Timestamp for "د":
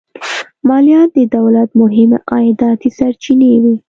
1.17-1.19